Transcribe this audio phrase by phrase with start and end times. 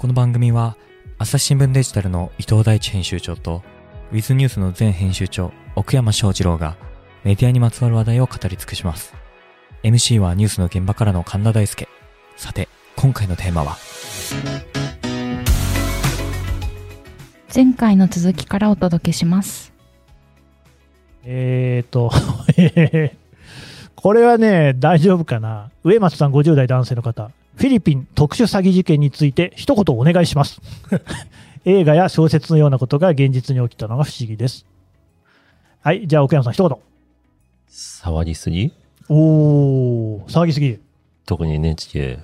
[0.00, 0.78] この番組は
[1.18, 3.62] 朝日新聞デジタルの伊藤大地編集長と
[4.12, 6.78] ウィズニュースの前編集長奥山翔二郎が
[7.22, 9.12] メディアにまつわる話題を語り尽くします。
[9.82, 11.86] MC はニュースの現場からの神田大輔。
[12.34, 13.76] さて、今回のテーマは？
[17.54, 19.74] 前回の続きからお届けします。
[21.24, 22.10] えーと、
[22.56, 25.70] え ーこれはね、大丈夫かな？
[25.84, 27.32] 上松さん50代男性の方。
[27.60, 30.62] フィリピン特殊詐欺事件について一言お願いします。
[31.66, 34.64] 映画や小説のようなことが現実に起きたのが不思議です。
[35.82, 36.78] はい、じゃあ奥山さん一言。
[37.70, 38.72] 騒ぎすぎ？
[39.10, 40.78] おー、騒ぎすぎ。
[41.26, 42.20] 特に NHK。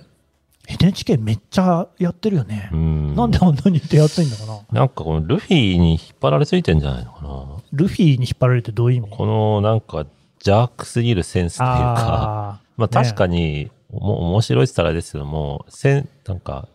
[0.68, 2.76] NHK めっちゃやってるよねう。
[2.76, 3.14] ん。
[3.14, 4.60] なんであんなに手厚いんだかな。
[4.72, 7.46] なんかこのルフィに引っ張られすぎてんじゃないのかな。
[7.74, 9.10] ルフィに引っ張られてどういう意味？
[9.10, 10.06] このなんか
[10.40, 16.68] 邪悪すぎるセンスというか、あまあ確かに、も面白いって言ったらあれですけども、せん、なんか、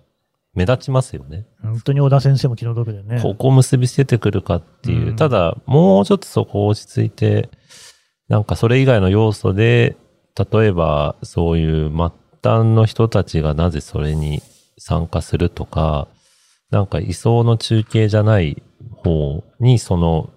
[0.54, 1.46] 目立ちますよね。
[1.64, 3.22] ー本当に小田先生も気の毒だよね。
[3.22, 5.10] ここ結びつけてくるかっていう。
[5.10, 7.50] うんただ、もうちょっとそこ落ち着いて、
[8.28, 9.96] なんかそれ以外の要素で、
[10.52, 11.98] 例えばそういう末
[12.42, 14.42] 端の人たちがなぜそれに
[14.78, 16.08] 参加するとか、
[16.70, 18.62] なんか位相の中継じゃない
[19.04, 20.30] 方にその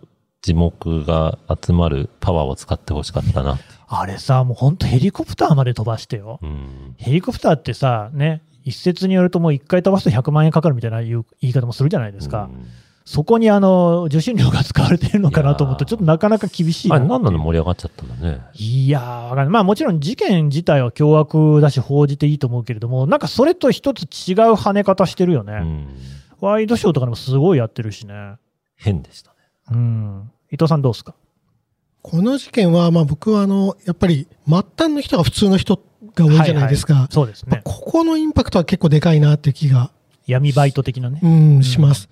[0.42, 3.58] 字幕が集まるパワーを使ってほしかったな。
[3.88, 6.38] あれさ、もう本当ヘリコプターまで飛ばしてよ。
[6.42, 6.94] うん。
[6.98, 12.44] ヘリコプターってさ、ね、一説によるともう一回飛ばすと100万円かかるみたいな言う言い方もするじゃないですか。
[12.44, 12.66] うん
[13.06, 18.40] そこにあの、受信料が使われているのかなと思うと、いやーちょっとなかなか厳しいなあれ何なの盛り上がっちゃったんだね。
[18.54, 19.50] いやー。
[19.50, 25.52] まあもちろん事件自体は凶悪だし報じていいと思うけれども、なんかそれと一つ違う跳ね方してるよね。
[25.52, 25.88] うん。
[26.40, 28.14] ワイドショーとかでもすごいやってるしね。
[28.76, 29.36] 変でしたね。
[29.72, 30.30] うん。
[30.50, 31.14] 伊藤さんどうですか？
[32.04, 35.80] この事件は、まあ僕はあの、やっぱり末端の人が普通の人
[36.14, 37.08] が多いじゃないですか。
[37.10, 37.48] そうですね。
[37.50, 39.90] まあここのインパクトは結構でかいなっていう気が、
[40.26, 41.18] 闇バイト的なね。
[41.22, 42.10] うん、します。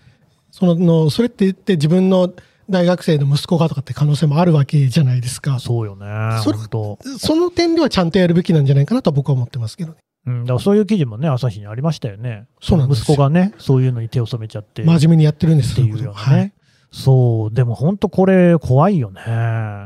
[0.50, 2.32] そのの、それって言って自分の
[2.70, 5.58] 大学生の息子がとかって可能性もあるわけじゃないですか。
[5.58, 6.06] そうよね。
[6.42, 6.98] そ。
[7.18, 9.98] その点ではちゃんとやるべきなんじゃないかなと僕は思ってますけどね。
[10.24, 12.46] うん、だからそういう記事もね、朝日にありましたよね。
[12.62, 14.84] そうなんですよ息子がね、そういうのに手を染めちゃって。
[14.84, 16.54] 真面目にやってるんですっていうようなね。
[16.92, 19.22] そう、でも本当これ怖いよね。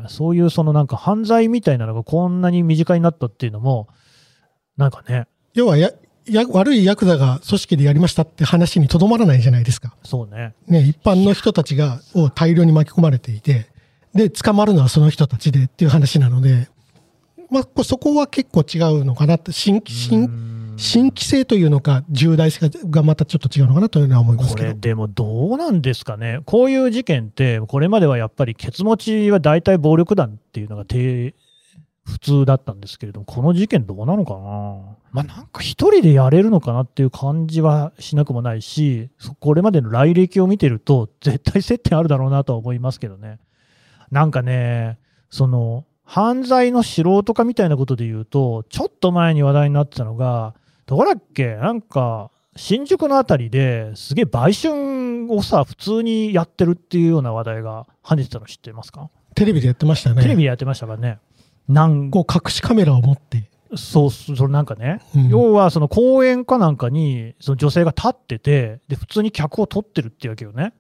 [0.09, 3.89] そういうそのなんか犯罪みたいなのがこんなに身近になったっていうのも、
[4.77, 5.91] なんかね、要はや、
[6.28, 9.95] や、悪いヤクザが組織でやりましたって話にとどまらないじゃないですか。
[10.03, 10.55] そうね。
[10.66, 13.69] ね、一般の人たちが、を大量に巻き込まれていて、
[14.12, 16.69] で、捕まるのはその人たちでっていう話なので、
[17.50, 20.28] まあ、こそこは結構違うのかなって、新規、新、
[20.77, 24.63] 新規性というのか、重大性がまたちょっと違うのかなというのは思いますこ。
[24.63, 26.41] れでもどうなんですかね。
[26.45, 34.97] こういう事件って、これまではやっぱりケツ持ちは大体暴力団っていうのが普通だったんですけれども、この事件どうなのかな。
[35.13, 39.11] まあなんか一人でやれるのかなっていう感じはしなくもないし、
[39.41, 43.39] これまでの来歴を見てると、絶対接点あるだろうなとは思いますけどね。
[44.11, 44.99] なんかね、
[45.31, 50.55] その、犯罪の素人化みたいなことで言うと、ちょっと前に話題になってたのが、
[50.87, 51.57] どこだっけ？
[51.57, 60.23] なんか、新宿のあたりですげえ売春をさ、普通にやってるっていうような話題が跳ねてたの知ってますか、テレビでやってましたね。
[60.23, 61.19] テレビでやってましたからね。
[61.69, 63.51] なんこう隠しカメラを持って。
[63.75, 70.73] そう、それなんかね、うん要はその公園かなんかにその女性が立ってて、で、普通に客を取ってるっていうわけよね。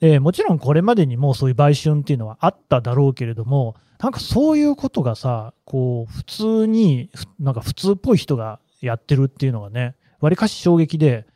[0.00, 11.26] えーもちろんこれまでにもそういう売春っていうのはあっただろうけれども、なんかそういうことがさ、こう、普通に、ふなんか普通っぽい人がやってるっていうのがね、わりかし衝撃で、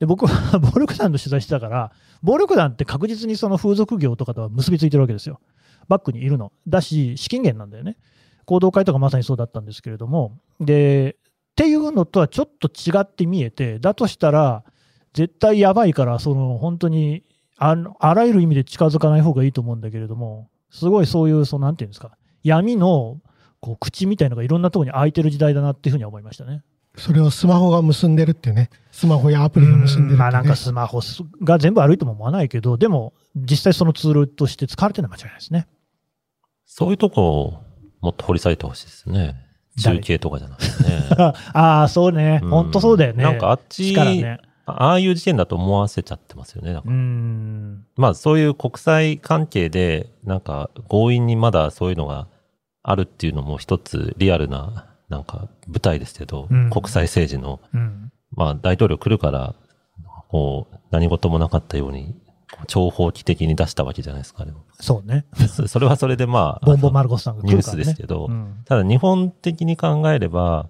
[0.00, 1.92] で僕は 暴力団の取材してたから、
[2.22, 5.40] 暴力団って確実にその風俗業とかとは結びついてるわけですよ。
[5.88, 6.52] バックにいるの。
[6.66, 7.96] だし、資金源なんだよね。
[8.46, 14.64] 行動会とかまさにそうだったんですけれども、で、っていうのとはちょっと違って見えて、だとしたら、
[15.12, 17.22] 絶対やばいから、その本当に
[17.58, 23.20] あ、あらゆる意味で近づかない方がいいと思うんだけれども、すごいそういう、そのなんていうんですか、闇の
[23.64, 26.62] こう口みたいのがいろんなところに開いてる時代だなっていうふうには思いましたね。
[26.96, 28.68] それをスマホが結んでるっていうね。
[28.92, 30.18] スマホやアプリが結んでるね。
[30.18, 31.00] まあなんかスマホ
[31.42, 35.66] が全部悪いとも思わないけど、でも実際そのツールとして使われてるのは間違いないですね。
[36.66, 37.54] そういうとこ、
[38.02, 39.34] もっと掘り下げてほしいですね。
[39.82, 39.96] 誰？
[39.96, 41.08] 中継とかじゃなくてね。
[41.54, 42.40] ああ、そうね。
[42.42, 43.24] うん本当そうだよね。
[43.24, 44.38] なんかあっち力ね。
[44.66, 46.72] ああいう事件だと思わせちゃってますよね。
[46.74, 47.84] なんかうーん。
[47.96, 52.28] まあそういう国際関係で、なんか強引にまだそういうのが
[52.84, 58.12] あるっていうのも一つリアルな、なんか舞台ですけど、うん国際政治の、うん。
[58.36, 59.54] まあ大統領来るから、
[60.28, 62.14] こう、何事もなかったように、
[62.66, 64.64] 長方期的に出したわけじゃないですか、でも。
[64.78, 65.24] そうね。
[65.48, 67.76] そそれはそれでまあ、ボンボマルコスさんニュース。
[67.76, 70.68] ですけど、うんただ日本的に考えれば、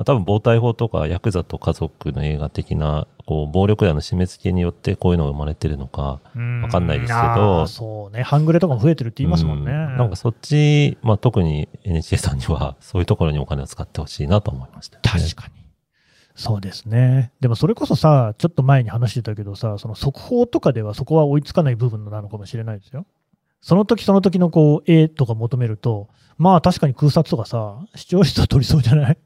[0.00, 6.20] まあ、多分暴対法とかヤクザと家族の映画的な、こう、暴力団の締め付けによってこういうのが生まれてるのか、
[6.62, 8.22] わかんないですけどそうね。
[8.22, 9.70] 半グレとかも増えてるって言いますもんね。
[9.70, 15.02] うんなんかそっち、まあ特に NHK さんにはそういうところにお金を使ってほしいなと思いました、ね。
[15.04, 15.60] 確かに。
[16.34, 17.32] そうですね。
[17.40, 23.04] でもそれこそさ、ちょっと前に話してたけどさ、その速報とかではそこは追いつかない部分なのかもしれないですよ。
[23.60, 26.08] その時その時のこう、絵とか求めると、
[26.38, 29.18] まあ確かに空撮とかさ、視聴率は取りそうじゃない？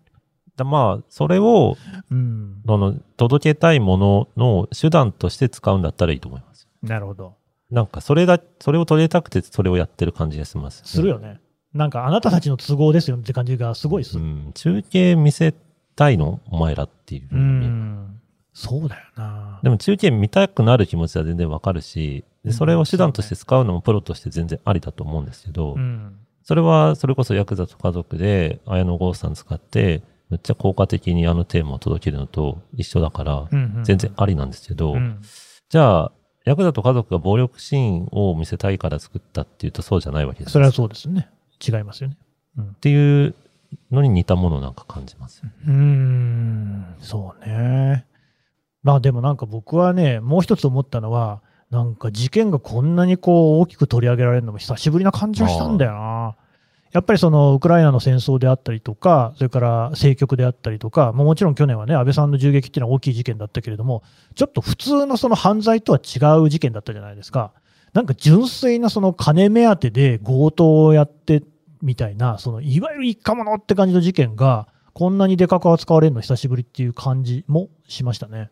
[0.57, 1.77] だまあ、それを、
[2.11, 2.63] うん。
[2.67, 6.69] その、届けたいものの手段として使うんだったらいいと思います。
[6.83, 7.35] なるほど。
[7.71, 11.41] なんか、それだ、それを取りたくてそれをやってる感じがします、するよね。
[11.73, 14.23] なんかあなたたちの都合ですよって感じがすごいする。
[14.23, 14.53] うん。
[14.55, 15.53] 中継見せ
[15.97, 16.41] たいの？
[16.47, 17.67] お前らっていうふううに。
[17.67, 18.21] ん。
[18.53, 19.59] そうだよな。
[19.65, 26.17] でも中継見たくなる気持ちは全然わかるし、でそれを手段として使うのもプロとして全然ありだと思うんですけど、うん。
[26.45, 30.03] それはそれこそヤクザと家族で綾野剛さん使って、
[30.35, 35.23] めっちゃ効果的にあのテーマを届けるのと一緒だから、うんうん全然ありなんですけど、うん
[35.71, 36.13] じゃあ、
[36.45, 40.53] ヤクザと家族が暴力シーンを見せたいから作ったっていうとそうじゃないわけです。
[40.53, 41.29] それはそうですね。
[41.67, 42.17] 違いますよね。
[42.61, 43.35] っていう
[43.91, 45.43] のに似たものをなんか感じます。
[45.67, 48.07] うーん、そうね。
[48.83, 56.37] まあでもなんか僕はね、もう一つ思ったのは、なんか事件がこんなにこう大きく取り上げられるのも久しぶりな感じがしたんだよな。
[56.95, 64.05] やっぱりそのウクライナの戦争であったりとか、それから政局であったりとか、もうもちろん去年はね、安倍さんの銃撃っていうのは大きい事件だったけれども、
[64.37, 67.53] ちょっと普通のその犯罪とは違う事件だったじゃないですか。
[67.95, 71.43] なんか純粋なその金目当てで強盗をやって
[71.83, 78.51] みたいな、そのいわゆる一家者って感じの事件が、こんなにでかく扱われるの久しぶりっていう感じもしましたね。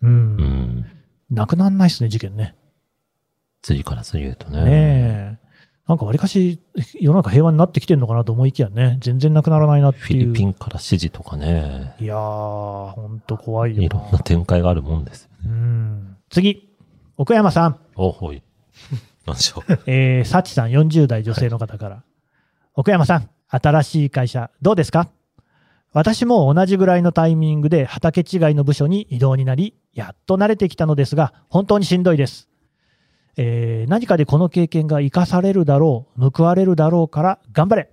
[0.00, 0.10] うん。
[0.10, 0.86] うん。
[1.28, 2.54] なくなんないっすね、事件ね。
[3.62, 4.64] 次から次へとね。
[4.64, 5.41] ねえ。
[5.92, 6.58] なんかわりかし
[6.98, 10.22] 世の中平和になってきてるのかなと思いきやね、全然なくならないなってフいう。
[10.22, 15.28] ィリピンから指示とかね、いやー、ほんと怖いよいろんな展開があるもんです。
[15.44, 16.16] うん。
[16.30, 16.70] 次、
[17.18, 17.76] 奥山さん。
[17.94, 18.42] お、ほい。
[19.26, 19.72] なんでしょう。
[19.86, 22.02] えー、サチさん40代女性の方から。
[22.74, 25.08] 奥山さん、新しい会社どうですか？
[25.92, 32.48] 私も同じぐらいのタイミングで畑違いの部署に異動になり、やっと慣れてきたのですが、本当にしんどいです。
[33.36, 37.90] えー何かでこの経験が生かされるだろう、報われるだろうから頑張れ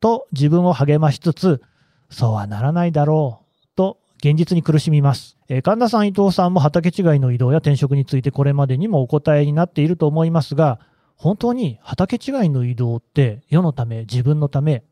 [0.00, 1.62] と自分を励ましつつ、
[2.10, 5.36] そうはならないだろうと現実に苦しみます。
[5.48, 10.80] えー神田さん、伊藤さんも畑違いの移動や転職についてこれまでにもお答えになっていると思いますが、
[11.16, 14.84] 本当に畑違いの移動って世のため、自分のため、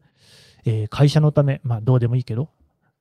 [0.64, 2.50] えー会社のため、まあどうでもいいけど、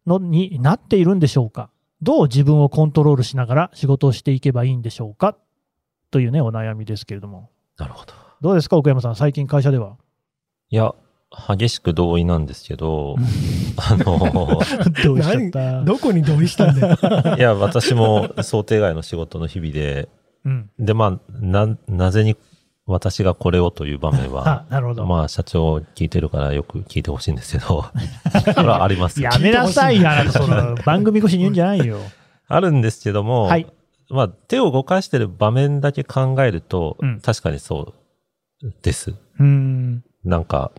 [0.05, 1.69] のになっているんでしょうか？
[2.01, 5.35] どう自分をコントロールしながら仕事をしていけばいいんでしょうか？
[6.11, 7.49] というね、お悩みですけれども。
[7.77, 8.13] なるほど。
[8.41, 9.97] どうですか、奥山さん、最近会社では？
[10.69, 10.93] いや、
[11.49, 13.15] 激しく同意なんですけど、
[13.77, 14.17] あの、
[15.03, 15.81] どうしちゃった？
[15.83, 17.35] どこに同意したんだよ。
[17.37, 20.09] いや、私も想定外の仕事の日々で、
[20.45, 20.69] うん。
[20.79, 22.37] で、まあ、な、なぜに
[22.85, 25.05] 私がこれをという場面は あ、、なるほど。
[25.05, 27.83] まあ、社長聞いてるからよく聞いてほしいんですけど、
[28.55, 29.21] これはあります。
[29.21, 31.97] やめなさいよ、あなた、その、番組越しに言うんじゃないよ。
[32.47, 33.67] あるんですけども、はい
[34.09, 37.93] まあ、手を動かしてる場面だけ考えると、うん確かにそ
[38.61, 39.11] うです。
[39.11, 40.03] うーん。
[40.23, 40.71] なんか、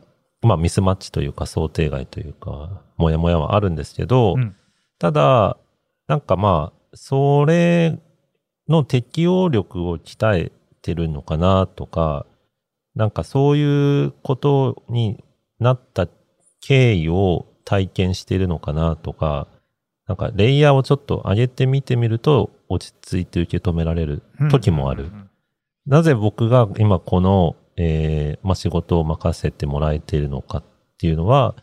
[0.43, 4.55] まあ、ミスマッチというか、想定外というか、もやもやはあるんですけど、うん
[4.99, 5.57] ただ、
[6.09, 8.01] なんかまあ、それ
[8.69, 12.27] の適応力を鍛えてるのかなとか、
[12.97, 15.23] なんかそういうことに
[15.61, 16.09] なった
[16.61, 19.47] 経緯を体験しているのかなとか、
[20.09, 25.11] なんかレイヤーをちょっと上げてみてみると落ち着いて受け止められる時もある。
[25.87, 30.65] なぜ僕が今この、えーまあ、仕事を任せてもらえているのかっ
[30.99, 31.55] ていうのは、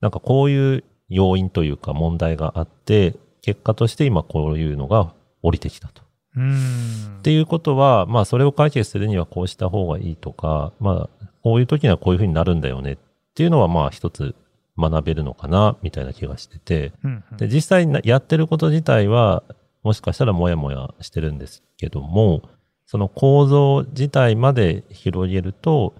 [0.00, 6.02] なんかこういう要因というか問題があって、結果として今こういうのが降りてきたと。
[6.34, 7.18] うーん。
[7.18, 12.98] っていうことは、まあそれを解決するにはこうした方がいいとか、まあこういう時にはこういうふうになるんだよねっ
[13.34, 14.34] ていうのはまあ一つ
[14.78, 19.42] 学べるのかなみたいな気がしてて、うんうんで、実際なやってること自体は、
[19.82, 22.42] もしかしたらもやもやしてるんですけども、
[22.86, 25.94] その構造自体まで広げると、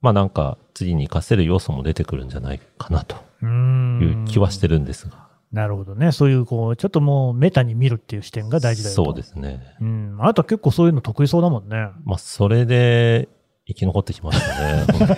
[0.00, 5.28] まあなんか次に活かせる要素も出てくるんじゃないかなという気はしてるんですが。
[5.52, 6.12] なるほどね。
[6.12, 9.04] そういう、こう、ちょっともうメタに見るっていう視点が大事だよと。
[9.04, 9.60] そうですね。
[9.80, 10.16] うん。
[10.20, 11.88] あなた結構そういうの得意そうだもんね。
[12.04, 13.28] まあそれで
[13.70, 15.08] 生き残ってきましたね、本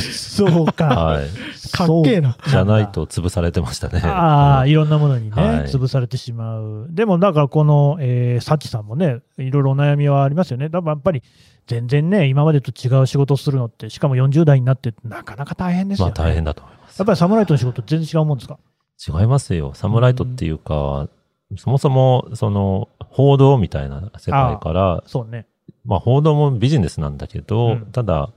[0.00, 0.84] そう当か。
[0.86, 1.28] はい。
[1.70, 2.36] かっけえな。
[2.48, 4.00] じゃないと潰されてましたね。
[4.00, 6.88] ああ、いろんなものにね、はい潰されてしまう。
[6.90, 10.68] でも、だからこの、えー、サチさんもね、いろいろお悩みはありますよね。
[10.68, 11.22] だからやっぱり、
[11.68, 16.12] 全然ね、今までと違う仕事をするのって、しかも40代になって、なかなか大変ですよね。
[16.16, 16.98] まあ大変だと思います。
[16.98, 18.58] やっぱりサムライトの仕事全然違うもんですか？
[19.20, 19.74] 違いますよ。
[19.74, 21.08] サムライトっていうか、
[21.56, 25.46] そもそも、その、報道みたいな世界から、そうね。
[25.84, 28.30] まあ報道もビジネスなんだけど、うんただ、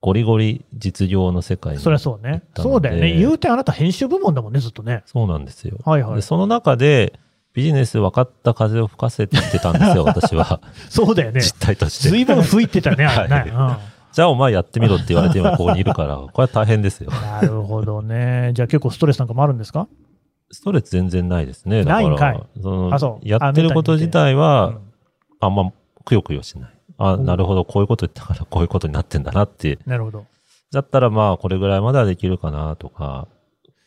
[0.00, 1.78] ゴリゴリ実業の世界に。
[1.80, 2.42] そりゃそうね。
[2.56, 3.16] そうだよね。
[3.16, 5.02] 言うてあなた編集部門だもんね、ずっとね。
[5.06, 5.78] そうなんですよ。
[5.84, 6.22] はいはいで。
[6.22, 7.18] その中で、
[7.54, 10.60] ビジネス分かった風を吹かせてたんですよ、 私は。
[10.90, 11.40] そうだよね。
[11.40, 12.08] 実態として。
[12.10, 13.52] 随分吹いてたね、あれね。
[14.12, 17.20] じゃあお前やってみろって言われて今ここにいるから、 これは大変ですようん。。
[17.22, 18.50] なるほどね。
[18.54, 19.88] じゃあ結構ストレスなんかもあるんですか？
[20.50, 21.82] ストレス全然ないですね。
[21.82, 24.78] だから、ないんかいそのあそうやってること自体うはん、
[25.40, 25.72] あんま
[26.04, 26.70] くよくよしない。
[26.98, 29.78] あ、なるほど、こういうこと言ったから こういうことになってんだなって。
[29.86, 30.26] なるほど。
[30.72, 33.28] だったらまあ、これぐらいまではできるかなとか、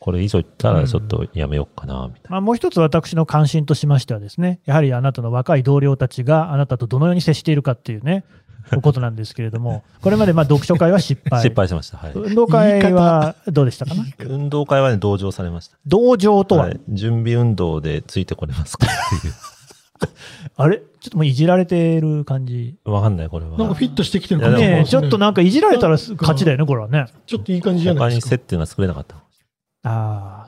[0.00, 2.30] これ以上言ったらちょっとやめようかな、みたいな。
[2.30, 8.24] まあ、もう一つ私の関心としましてはですね、やはりあなたの若い同僚たちがあなたとどのように接しているかっていうね、
[8.82, 11.42] ことなんですけれども、これまでまあ読書会は失敗。
[11.42, 11.96] 失敗しました。
[11.96, 12.12] はい。
[12.14, 13.94] 運動会はどうでしたか？
[13.94, 15.76] な運動会はね、同情されました。
[15.86, 19.30] 同情とは、はい準備運動でついてこれますかってい
[20.56, 20.82] あれ？
[21.00, 22.76] ちょっともういじられてる感じ。
[22.84, 22.90] う。
[22.90, 23.56] わかんない、これは。
[23.56, 27.06] なんかフィットしてきてる感じいやでもねえ、ちょっとなんかいじられたら勝ちだよね、これはね。
[27.26, 28.30] ちょっといい感じじゃない他にですか。
[28.30, 29.16] 接点が作れなかった。
[29.16, 29.20] あ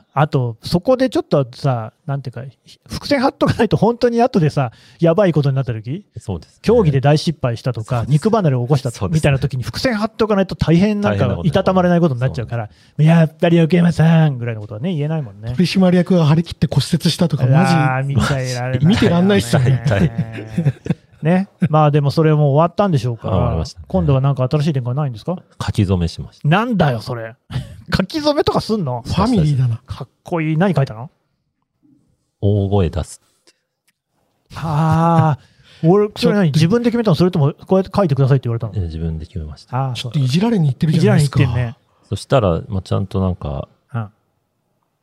[0.13, 2.43] あと、そこでちょっとさ、なんていうか、
[2.89, 15.53] 伏線張っとかないと、本当に後でさ、やばいことになった時そうです、競技で大失敗したとか、肉離れを起こしたみたいな時に伏線張っておかないと大変なんかいたたまれないことになっちゃうから、やっぱり奥山さんぐらいのことはね、言えないもんね。
[15.53, 18.21] 取締役が張り切って骨折したとか、あマー見て
[18.55, 19.81] られない、 見てらんないっすよね
[21.23, 21.49] ね。
[21.69, 25.35] まあでもそれもう終わったんでしょうからあ終わりましたね、今度はなんか新しい展開ないんですか？
[25.35, 26.47] ジ書き初めしました。
[26.47, 27.35] なんだよ、それ。
[27.95, 29.03] 書き初めとかすんの？
[29.05, 29.13] ジ。
[29.13, 29.81] ファミリーだな。
[29.85, 30.57] かっこいい。
[30.57, 31.09] 何書いたの？
[32.41, 33.21] 大声出す。
[34.55, 36.51] ああ、俺、それ何？
[36.51, 38.73] 自分で決めたのそれともこうやって書いてくださいって言われたの？
[38.75, 39.77] え自分で決めました。
[39.77, 41.39] ああ、ちょっといじられに行ってるいじらじゃないですか。
[41.39, 41.77] れに行ってんね。
[42.09, 44.09] そしたら、まあ、ちゃんとなんか、うん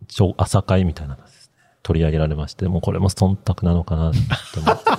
[0.06, 4.18] ちょ朝会みたいなのですね、取り上げられまして、もうこれも忖度なのかなって
[4.60, 4.90] 思って、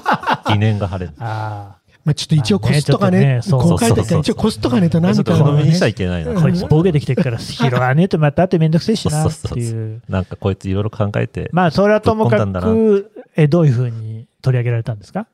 [0.54, 1.16] 疑念が晴れる。
[1.20, 1.76] あ
[2.06, 5.94] まあちょっと一応コストがね、まあねちょっとねこう書いてあったら一応コストがねと何かは鵜呑みにしちゃいね。
[5.94, 6.32] けないな。
[6.32, 10.02] あ、こいつボケてきてるから、拾わねえとまたってめんどくせえしなっていう。
[10.08, 15.28] なんかこいついろいろ考えて、まあ、それはともかく、え、どういうふうに取り上げられたんですか？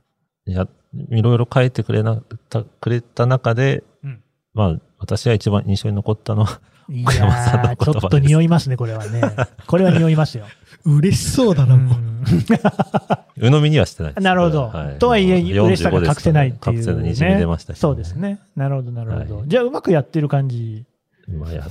[0.47, 0.67] いや、
[1.09, 2.17] いろいろ書いてくれな
[2.49, 4.21] た、くれた中で、うん
[4.53, 9.21] まあ、私が一番印象に残ったのは、い小山さんのやー、言葉ですちょっと匂いますね、これはね。
[9.67, 10.45] これは匂いますよ。
[10.85, 11.99] 嬉しそうだうな、もう。
[11.99, 14.23] ん鵜呑みにはしてないです。
[14.23, 14.71] なるほど。
[14.99, 18.13] とはいえ、嬉しさが45隠せないっていう、ですから隠せないにじみ出ましたしそうです。
[18.15, 18.39] ね。
[18.55, 19.37] なるほど、なるほど。
[19.39, 20.85] はいじゃあ、うまくやってる感じ。
[21.27, 21.67] まあや、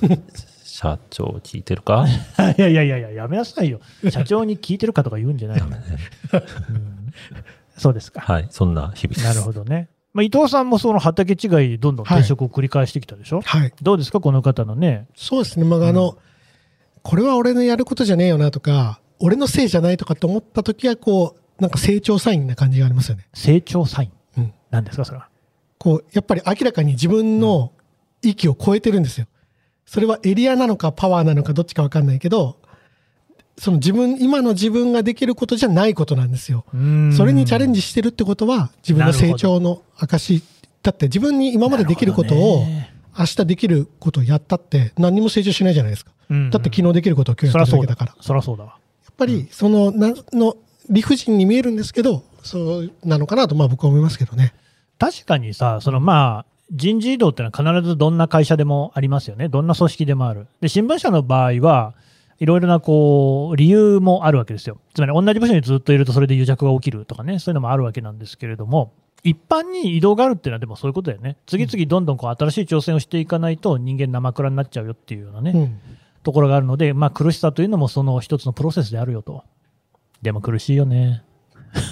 [0.64, 2.06] 社長聞いてるか？
[2.58, 3.80] いやいやいやいや、やめなさいよ。
[4.10, 5.74] 社長に聞いてるかとか言うんじゃないよ、うん
[7.76, 8.20] そうですか。
[8.20, 9.24] はい、そんな日々です。
[9.26, 9.88] なるほどね。
[10.12, 13.72] まあ、伊藤さんもその畑違い、どんどん転職を繰り返してきたでしょ、はい。
[13.82, 15.06] どうですか、この方のね。
[15.16, 15.64] そうですね。
[15.64, 16.16] まあ、あの、
[17.02, 23.26] これは俺のやることじゃねえよなとか、俺のせいじゃないとかって思った時は、こう、なんか成長サインな感じがありますよね。
[23.32, 24.40] 成長サイン？
[24.40, 25.28] うんなんですか、それは？
[25.78, 27.72] こう、やっぱり明らかに自分の
[28.20, 29.26] 域を超えてるんですよ。
[29.86, 32.58] それはエリアなのかパワーなのかどっちかわかんないけど、
[33.56, 36.66] その自分、今の自分ができることじゃないことなんですよ。
[37.16, 40.42] それにチャレンジしてるってことは、自分の成長の証
[40.82, 42.66] だって自分に今までできることを、
[43.18, 46.10] 明日できることをやったって何にも成長しないじゃないですか。
[46.50, 48.16] だって昨日できることを今日やっただけだから。
[48.20, 48.76] そりゃそうだわ。
[49.18, 50.56] やっぱり、その、な、の、
[50.90, 54.52] 理不尽に見えるんですけど、そうなのかなと、まあ僕は思いますけどね。
[54.98, 59.48] 確かにさ、そのまあ、人事異動ってのは必ずどんな会社でもありますよね。
[59.48, 60.46] どんな組織でもある。
[60.60, 61.94] で、新聞社の場合は、
[62.40, 64.78] いろいろなこう理由もあるわけですよ。
[64.94, 68.92] つまり同じ部署にずっといるとそれで癒着が起きるとかね、そういうのもあるわけなんですけれども、
[69.22, 71.36] 一般に移動があるっていうのはでもそういうことだよね。
[71.46, 75.80] 次々どんどんこう新しい挑戦をしていかないと人間生倉になっちゃうよっていうようなね、うん。
[76.24, 79.44] ところがあるので、まあ苦しさというのもその一つのプロセスであるよと。
[80.22, 81.22] でも苦しいよね。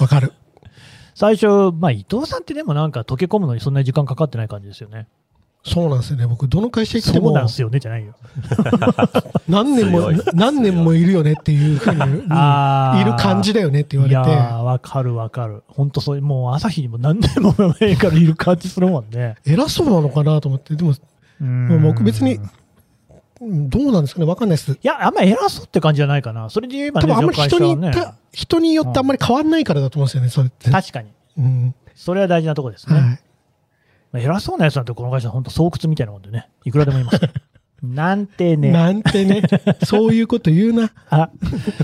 [0.01, 0.33] わかる。
[1.15, 5.07] 最初、まあ伊藤さんってでもなんか溶け込むのにそんなに時間かかってない感じですよね。
[5.65, 6.27] そうなんですよね。
[6.27, 8.15] 僕、どの会社行ってもそうなん、すよねじゃないよ。
[9.49, 15.63] 何年も何年もいるよねっていうふうに、 いる感じだよねって言わいやれて、ー、わかるわかる。
[15.69, 19.37] 本当そうもう朝日にも何年も前からいる感じするもんね。
[19.47, 20.95] 偉そうなのかなと思って、でも、
[21.41, 22.51] もう僕別にうん
[23.43, 24.73] どうなんですかね、わかんないです。
[24.73, 26.49] いや、あんま偉そうって感じじゃないかな。
[26.51, 30.71] それで言えばね、多分あんまり人にうちの会社は言った、人によってあんまり変わんないからだと思うんですよね、それって。
[30.71, 31.11] 確かに。
[31.39, 31.75] うん。
[31.95, 32.95] それは大事なところですね。
[32.95, 33.05] はい。
[33.05, 33.19] ま
[34.15, 36.49] あ偉そうなやつなんてこの会社本当巣窟みたいなもんでね。
[36.65, 37.21] いくらでもいます。
[37.83, 38.71] なんてね。
[38.71, 39.43] なんてね、
[39.85, 40.93] そういうこと言うな。
[41.11, 41.31] あ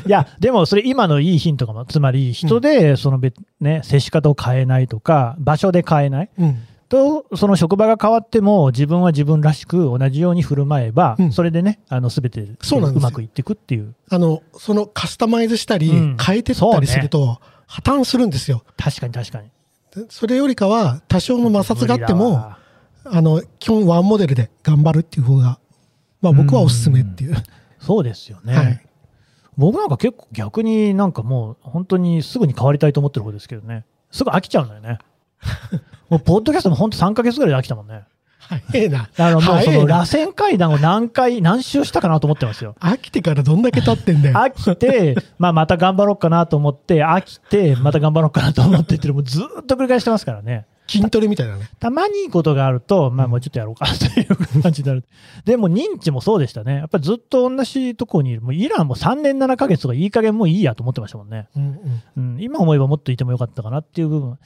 [0.06, 1.84] いや、でもそれ今のいいヒントかも。
[1.86, 6.30] つまり人でその別、ね、接し方を変えないとか、場所で変えない。
[6.38, 6.62] うん。
[6.88, 13.94] と、その職場が変わっても、自分は自分らしく同じように振る舞えば、うんそれでね、あの、すべてそうまくいっていくっていう。
[14.10, 18.62] あの、そのカスタマイズしたりうん、変えてったりすると、破綻するんですよ。
[18.76, 19.50] 確かに確かに。
[19.94, 22.52] でそれよりかは、多少の摩擦があっても、
[23.04, 25.58] あの、基本ワンモデルで頑張るっていう方が、
[26.20, 27.36] まあ僕はおすすめっていう。
[27.78, 28.54] そうですよね。
[28.54, 28.84] はい。
[29.56, 33.84] 僕なんか結構逆になんかもう本当にすぐに変わりたいと思ってる方ですけどね。
[34.10, 34.98] すぐ飽きちゃうんだよね。
[36.08, 38.04] もうポッドキャストも本当3ヶ月ぐらいで飽きたもんね。
[38.72, 38.98] 早いな。
[38.98, 42.76] だからもうその螺旋階段を何回、何周したかなと思ってますよ。
[42.80, 44.36] 飽きてからどんだけ経ってんだよ。
[44.36, 50.66] 飽きて、 まあまた頑張ろうかなと思って、飽きて、また頑張ろうかなと思ってっていうのもずーっと繰り返してますからね。
[50.88, 51.68] 筋トレみたいなね。
[51.78, 55.04] たまにいいことがあると、まあもうちょっとやろうかという感じになる。
[55.44, 56.76] でも認知もそうでしたね。
[56.76, 58.40] やっぱりずっと同じとこにいる。
[58.40, 61.48] もうイランも3年7ヶ月とかいい加減もういいやと思ってましたもんね。
[61.54, 61.62] うん
[62.16, 64.38] うんうん、今思えばもっといてもよかったかなっていう部分。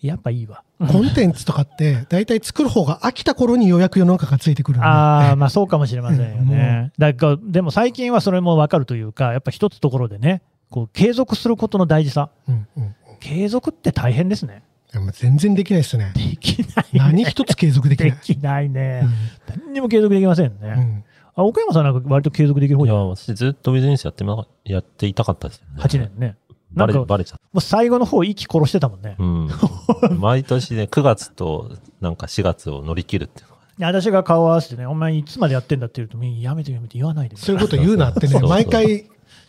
[0.00, 0.62] やっぱいいわ。
[0.78, 4.80] コンテンツとかって、大体作る方が飽きた頃にようやく世の中がついてくる。
[4.80, 6.92] ああ、まあそうかもしれませんよね。
[6.98, 12.30] だから、でも最近はそれもわかるというか、やっぱ一つところでね、こう継続することの大事さ。
[12.48, 12.94] うんうん。
[13.20, 14.62] 継続って大変ですね。
[14.92, 16.12] でも全然できないですね。
[16.14, 17.00] できない、ね。
[17.00, 18.10] 何一つ継続できない。
[18.12, 19.02] できないね。
[19.48, 20.56] 何にも継続できませんね。
[20.62, 23.06] うんうんあ岡山さんなんか割と継続できる方じゃない？
[23.10, 25.82] 私ずっとビジネスやってま、やっていたかったですよね。
[25.84, 26.36] 8年ね。
[26.74, 29.14] なバレ、んか、もバレちゃっう最後の方息殺してたもんね。
[29.18, 29.24] た。
[29.24, 29.48] うん。
[30.20, 31.70] 毎年ね、9月と
[32.00, 33.54] なんか4月を乗り切るっていうの
[33.86, 37.36] 私が顔合わせてね、お前いつまでやってんだって言うと、やめてやめて言わないで。
[37.36, 39.04] そういうこと言うなってねそう、そう毎回、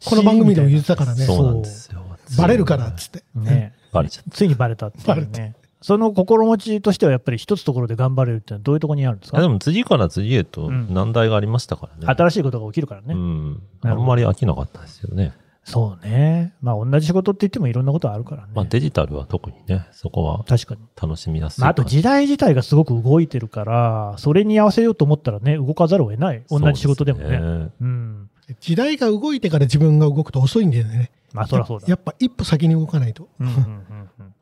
[0.05, 2.03] この番組でも言ってたからね、そうなんですよ。
[2.37, 3.23] バレるからっつって。
[3.33, 3.73] ね。
[3.91, 5.55] バレちゃっついにバレたっていうね。
[5.81, 9.39] その心持ちとしてはやっぱり一つところで頑張れるっていうのはどういうところにあるんですか？
[9.41, 12.13] でも次から次へとうん難題がありましたからね。
[12.13, 13.13] 新しいことが起きるからね。
[13.13, 13.61] うん。
[13.83, 15.33] あんまり飽きなかったですよね。
[15.69, 16.53] そうね。
[16.61, 18.49] まあ同じ仕事って言ってもいろんなことあるからね。
[18.55, 20.81] まあデジタルは特にね、そこは確かに。
[21.01, 21.69] 楽しみやすいまあ。
[21.69, 26.43] あと時代自体がすごく動いてるから、それに合わせようと思ったらね、動かざるを得ない。
[26.49, 27.25] 同じ仕事でもね。
[27.25, 28.29] そうすねうん。
[28.59, 31.11] 時代が動いてから自分が動くと遅いんだよね。
[31.33, 31.87] まあそりゃそうだ。
[31.87, 33.27] やっぱ一歩先に動かないと。
[33.39, 34.33] うんうんうん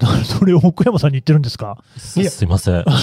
[0.24, 1.76] それを奥山さんに言ってるんですか？
[2.16, 2.84] いやすすいません。
[2.84, 2.94] 声、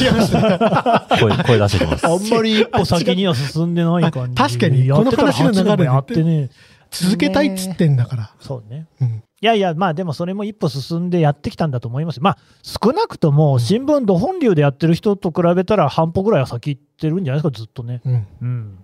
[1.44, 2.08] 声出してきます。
[2.08, 4.42] あんまり一歩先には進んでない感じ。
[4.42, 6.50] あ確かにやってたらこの話の流れで8年もやってね。
[6.92, 8.32] 続けたいっつってんだから。
[8.40, 8.88] そうね。
[9.02, 9.24] うん。
[9.40, 12.24] いやいや、まあでもそれも一歩進んでやってきたんだと思いますよ。
[12.24, 18.02] まあ少なくとも新聞ど本流でやってる人と比べたら半歩ぐらいは先行ってるんじゃないですか、ずっとね。
[18.04, 18.28] うん。
[18.42, 18.80] うん。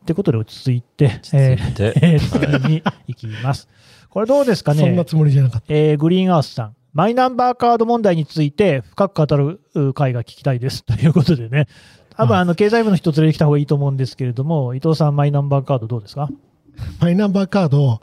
[0.00, 3.68] ってことで落ち着いて、落ちえーえー次に行きます。
[4.08, 6.76] これどうですかね、そんなつもりじゃなかっえーグリーンアースさん。
[6.92, 10.84] マイナンバーカード問題について深く語るう会が聞きたいです。
[10.84, 11.66] ということでね。
[12.16, 16.28] 多分はいあの経済部の人連れてきた方がいいと思うんですけれども、伊藤さん、マイナンバーカードどうですか？
[16.28, 16.32] た。
[17.00, 18.00] マイナンバーカード、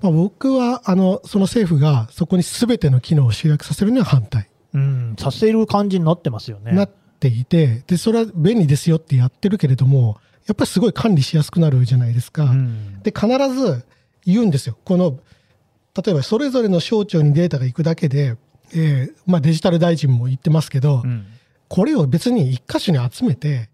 [0.00, 4.48] まあ、僕は、あの、その政府がそこに全ての機能を集約させるには反対。
[4.74, 6.72] うん、させる感じになってますよね。
[6.72, 12.44] なっていて、で、それは便利ですよってやってるけれども、やっぱりすごい管理しやすくなるじゃないですか。
[12.44, 13.84] うんで、必ず
[14.24, 14.76] 言うんですよ。
[14.84, 15.18] この、
[15.96, 18.36] 例えばそれぞれの省庁にデータが行くだけで、
[18.74, 21.26] えーまあデジタル大臣も言ってますけど、うん
[21.68, 23.68] これを別に一箇所に集めて、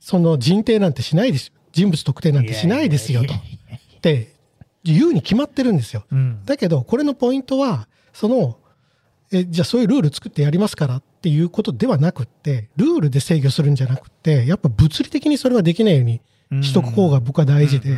[0.00, 1.54] その人定なんてしないですよ。
[1.72, 3.26] 人物特定なんてしないですよと。
[3.26, 3.58] いやい
[3.96, 4.32] って
[4.84, 6.04] 言うに決まってるんですよ。
[6.10, 8.58] うんだけど、これのポイントは、その、
[9.30, 16.20] え、じゃあそういうルール作ってやりますからっていうことではなくって、ルールで制御するんじゃなくって、やっぱ物理的にそれはできないように
[16.62, 17.96] しとく方が僕は大事で、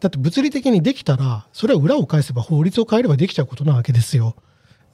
[0.00, 4.36] だって物理的にできたら、それは裏を返せば法律を変えればできちゃうことなわけですよ。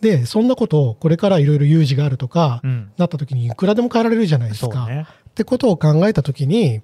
[0.01, 4.73] で、そんなことをこれからいろいろ有事があるとか、うんなった時にいくらでも変えられるじゃないですか。
[4.73, 5.07] そうね。
[5.31, 6.83] ってことを考えたときに、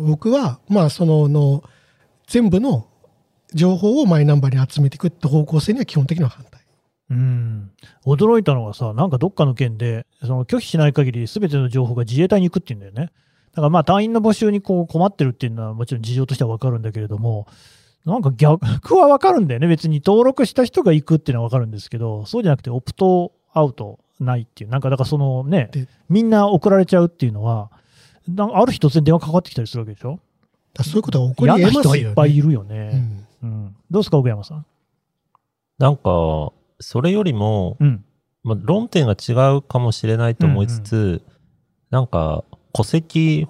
[0.00, 1.62] 僕は、まあ、そのの、
[2.26, 2.86] 全部の
[3.54, 6.60] 情報をマイナンバーに集めていくって方向性には基本的には反対。
[7.10, 7.72] うん、
[8.06, 13.12] 驚いたのがさ、なんかどっかの県で、その拒否しない限り、すべての情報が自衛隊に行くって言うんだよね。
[13.52, 17.48] だからまあ、隊員の募集にこう困ってるっていうのは、もちろん事情としては分かるんだけれども、
[18.04, 19.66] なんか逆は分かるんだよね。
[19.66, 27.70] 別に登録した人が行くっていうのは分かるんですけど、そうじゃなくて、オプトアウトないっていう、なんかだからそのねで、みんな送られちゃうっていうのは、
[28.28, 30.18] なんかある日突然電話かかってきたりするわけでしょ？
[30.82, 31.98] そういうことが起こり嫌な得ますよね。
[31.98, 32.88] 人はいっぱいいるようね。
[32.90, 33.76] んうん。
[33.90, 34.66] どうですか、奥山さん？
[35.78, 38.04] なんか、それよりも、うん。
[38.42, 41.22] まあ、論点が違うかもしれないと思いつつ、
[41.90, 43.48] なんか、戸籍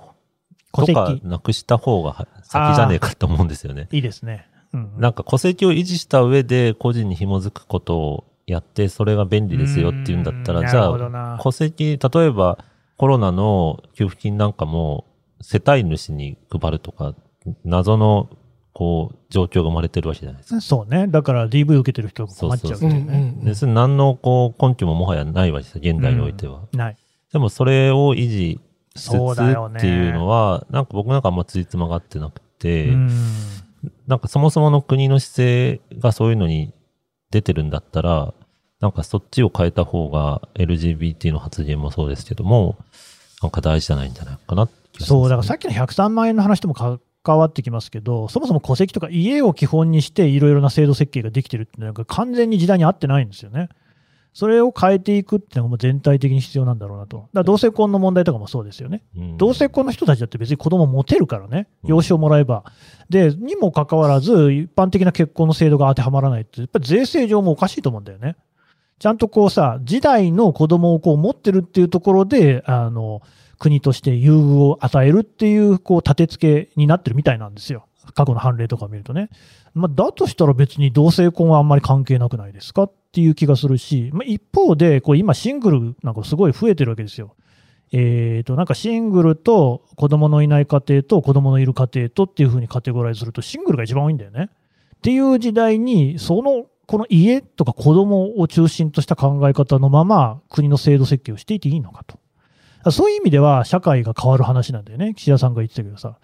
[0.73, 1.27] 戸とか籍。
[1.27, 3.89] なくした方が先じゃねえかと思うんですよね。
[3.93, 4.47] いいですね。
[4.73, 4.93] うん。
[4.99, 12.59] なんか戸籍を維持した上で個人に紐づくことをやって、それが便利ですよっていうんだったら、じゃあ、な戸籍、例えば
[13.01, 15.07] コロナの給付金なんかも
[15.41, 17.15] 世帯主に配るとか、
[17.65, 18.29] 謎の
[18.75, 20.61] こう、状況が生まれてるわけじゃないですか。
[20.61, 21.07] そうね。
[21.09, 23.35] だから DV 受けてる人が困っちゃうってうんいうね。
[23.39, 26.69] うんで、それ何のこう根拠ももはやないわけですよ、現代においては。
[26.75, 26.97] ない。
[27.33, 28.61] でもそれを維持
[28.95, 33.11] しつつっていうのは、なんか僕なんかあんまついつまがってなくて、うん。
[34.09, 36.75] なんかそもそもの国の姿勢がそういうのに
[37.31, 38.35] 出てるんだったら、
[38.81, 42.77] なんかそっちを変えた方が LGBT の発言もそうですけども、
[43.43, 47.01] なんか大事じゃないんじゃないかなって気がしますそう、だからさっきの103万円の話とも関
[47.39, 53.69] わってきますけど、そもそも戸籍とか家を基本にしていろいろな制度設計ができてるっていうのが完全に時代に合ってないんですよね。
[54.33, 57.17] それを変えていくっていうのがもう全体的に必要なんだろうなと。
[57.17, 59.03] だから同性婚の問題とかもそうですよね。
[59.17, 62.65] うん同性婚の人たちだって別に子供持てるからね、うん養子をもらえば。
[63.09, 68.37] で、にもかかわらず、一般的な結婚の制度が当てはまらないって、やっぱり税制上もおかしいと思うんだよね。
[69.01, 73.23] ちゃんとこうさ、時代の子供をこう持ってるっていうところで、あの、
[73.59, 77.87] 国として優遇を与えるっていう、こう、立て付けになってるみたいなんですよ。
[78.15, 79.31] 過去の判例とか見るとね。
[79.73, 87.35] まあ、だとしたら別に同性婚はあんまり関係なくないですかっていう気がするし、まあ、一方で、こう今シングルなんかすごい増えてるわけですよ。
[87.93, 94.49] えー、となんかシングルと子供のいない家庭と子供のいる家庭とっていうふうにカテゴライズするとシングルが一番多いんだよね。
[94.97, 102.91] っていう時代にそのこの家とか子供を中心とした考え方のまま国の制度設計をしていていいのかと。
[102.91, 105.15] そういう意味では社会が変わる話なんだよね。
[105.15, 106.19] 岸田さんが言ってたけどさ。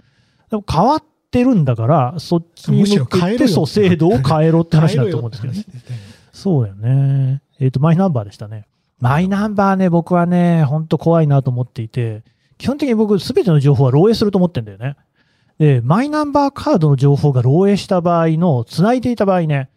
[0.51, 5.65] でも変わってるんだから、そっちに向けてそう制度を変えろって話だと思うんですけどね。
[6.35, 7.43] そうだよね。
[7.61, 8.67] えっ、と、マイナンバーでしたね。
[8.99, 12.25] マイナンバーね、僕はね、本当怖いなと思っていて、
[12.59, 14.97] 基本的に僕、すべての情報は漏洩すると思ってんだよね。
[15.61, 19.71] で、マイナンバーカードの情報が漏洩した場合の、繋いでいた場合ね、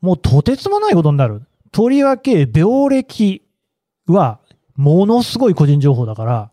[0.00, 1.42] もうとてつもないことになる。
[1.72, 3.42] とりわけ、病歴
[4.06, 4.40] は、
[4.76, 6.50] ものすごい個人情報だから、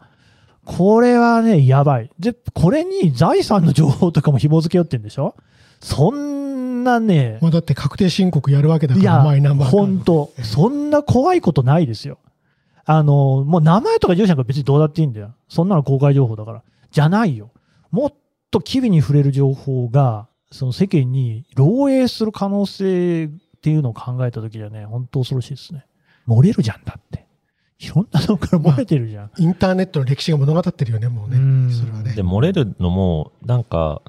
[0.65, 2.10] これはね、やばい。
[2.17, 5.36] で、これに財産の情報とかも紐付けよってんでしょ？
[5.79, 12.17] そんなね、まあだって確定申告やるわけだから、マイナンバー本当、そんな怖いことないですよ。
[12.84, 15.36] あの、もう名前とか住所なんか別にどうだっていいんだよ。
[15.47, 16.63] そんなの公開情報だから。
[16.91, 17.51] じゃないよ。
[17.91, 18.13] もっ
[18.49, 23.29] と機微に触れる情報が、その世間に漏洩する可能性っ
[23.62, 25.86] ていうのを考えたときにはね、本当恐ろしいですね。
[26.27, 27.25] 漏れるじゃんだって。
[27.79, 29.31] いろんなのから漏れてるじゃん。
[29.38, 31.38] インターネットの歴史が物語ってるよね、もうね。
[31.38, 32.23] うんそれはねで、。
[32.23, 34.01] 漏れるのも、なんか、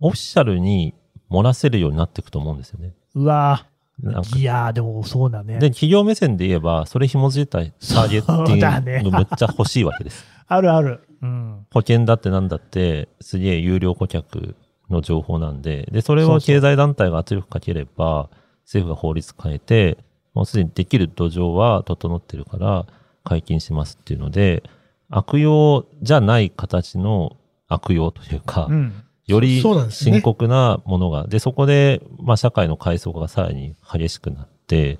[0.00, 0.94] オフィシャルに
[1.30, 2.94] 漏らせるようになっていくと思うんですよね。
[3.14, 3.66] うわ
[4.02, 4.38] なんかぁ。
[4.38, 5.58] いやーでもそうだね。
[5.58, 10.24] で、企業目線で言えば、それ紐づいたターゲットそうだねがむっちゃ欲しいわけです。
[10.46, 11.06] あるある。
[11.22, 11.66] うん。
[11.70, 14.56] 保険だってなんだって、すげえ有料顧客
[14.90, 18.28] の情報なんで、で、それをそうそう経済団体が圧力かければ、
[18.64, 19.98] 政府が法律変えて、
[20.34, 22.86] もうすでにできる土壌は整ってるから、
[23.24, 24.62] 解禁しますっていうので、
[25.08, 27.36] 悪用じゃない形の
[27.68, 29.04] 悪用というか、うん。
[29.26, 34.98] より深刻なものが、で、そこで、まあ、社会の階層がさらに激しくなって、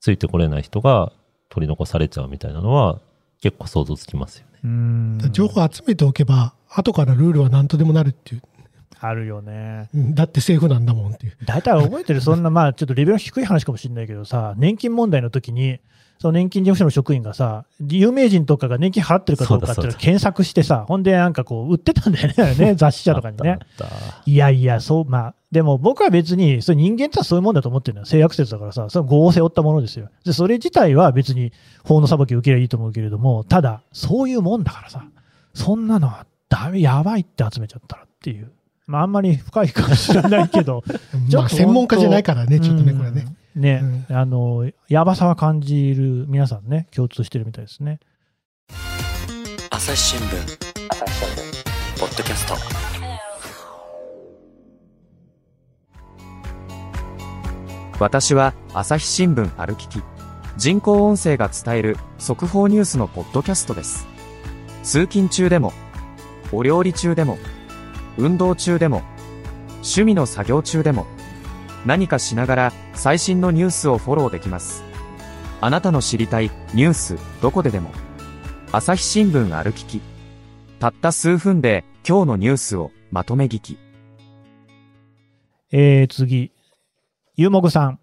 [0.00, 1.12] ついてこれない人が
[1.48, 3.00] 取り残されちゃうみたいなのは、
[3.40, 4.58] 結構想像つきますよね。
[4.64, 8.42] うん情報集めておけば、後からルールは何とでもなるっていう。
[9.00, 9.88] あるよね。
[9.94, 11.36] うんだって政府なんだもんっていう。
[11.44, 15.80] 大体覚えてる、そんな、まあ、ちょっとレベルの低い話かもしれないけどさ、年金問題の時に、
[16.22, 23.58] その年金事務所の職員がさ、有名人とかが年金払ってるかどうかっていうのを検索してさ、ほんでなんかこう、売ってたんだよね、 雑誌社とかにね
[24.24, 28.06] いやいや、そう、まあ、でも僕は別に、それ人間ってそういうもんだと思ってるのよ。
[28.06, 30.10] 性悪説だからさ、その業を背負ったものですよ。
[30.24, 31.52] で、それ自体は別に
[31.82, 35.04] 法の裁きを受ければいいと思うけれども、ただ、そういうもんだからさ、
[35.54, 38.52] そんなのはダメ、やばいって集めちゃったらっていう。
[38.92, 40.84] まあ、あんまり深いかもしれないけど、
[41.32, 43.24] まあ専門家じゃないからね、ちょっとね、うんこれね。
[43.54, 48.00] ね、あの、やばさは感じる皆さんね、共通してるみたいですね。
[49.70, 50.26] 朝日新聞。
[51.98, 52.54] ポッドキャスト。
[57.98, 60.02] 私は朝日新聞歩きき。
[60.58, 64.06] 人工音声が伝える速報ニュースのポッドキャストです。
[64.82, 65.72] 通勤中でも
[66.52, 67.38] お料理中でも
[68.18, 69.02] 運動中でも
[69.76, 71.06] 趣味の作業中でも
[71.84, 74.84] 何かしながら最新のニュースをフォローできます
[75.60, 77.90] あなたの知りたいニュースどこででも
[78.70, 80.00] 朝日新聞歩きき
[80.78, 83.78] たった数分で今日のニュースをまとめ聞き
[85.74, 86.52] えー、次。
[87.34, 87.98] ゆうもぐさん。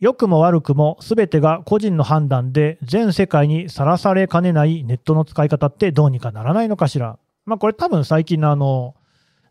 [0.00, 7.18] 良くも悪くも全てが個人の判断で全世界にさらされかねないネットの使い方ってどうにかならないのかしら。
[7.44, 8.94] まあこれ多分最近のあの、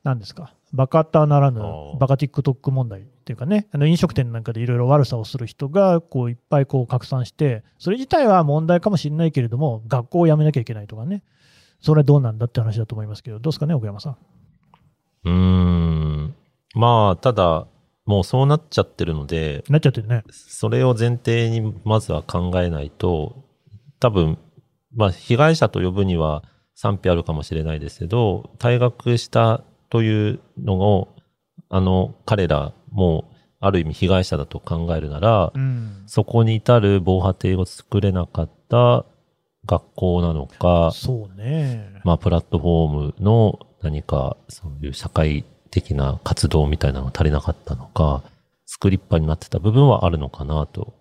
[0.03, 0.53] 何ですか？
[0.73, 1.61] バカタならぬ
[1.99, 11.23] バカ TikTok 問題っていうかね、あの飲食店なんかでいろいろ悪さをする人がこういっぱいこう拡散して、それ自体は問題かもしれないけれども、学校を辞めなきゃいけないとかね。
[11.79, 14.17] それはどうなんだって話だと思いますけど、どうですかね、奥山さん？
[15.25, 16.35] うーん。
[16.75, 17.67] まあ、ただ、
[18.05, 20.23] もうそうなっちゃってるので、なっちゃってるね。
[20.29, 23.43] それを前提にまずは考えないと、
[23.99, 24.37] 多分、
[24.95, 29.63] まあ、被害者と呼ぶには賛否あるかもしれないですけど、退学した
[29.93, 31.15] というのを、
[31.69, 33.29] あの、彼らも、
[33.59, 36.03] ある意味被害者だと考えるなら、うん。
[36.07, 39.05] そこに至る防波堤を作れなかった
[39.67, 42.01] 学校なのか、そうね。
[42.03, 48.23] まあ、プラットフォームの何か、そういう社会的な活動みたいなのが足りなかったのか、
[48.65, 50.95] 作りっぱになってた部分はあるのかなと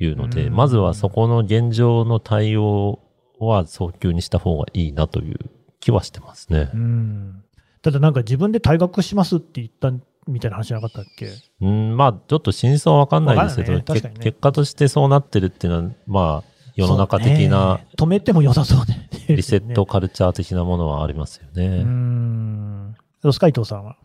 [0.00, 2.98] いうので、うんまずはそこの現状の対応
[3.38, 5.38] は早急にした方がいいなという
[5.78, 6.76] 気はしてますねう。
[6.76, 7.43] ん。
[7.84, 9.92] ただなんか自分で退学しますって言った
[10.26, 11.28] みたいな話じゃなかったっけ？
[11.60, 19.10] うん、まあ、ちょっと真相はわかんないですけど、ねねけ結果としてそうなってるっていうのは、まあ、世の中的なね止めても良さそうね。
[19.28, 21.82] リセットカルチャー的なものはありますようね。
[21.84, 22.92] ん。
[22.92, 23.96] どうですか、伊藤さんは？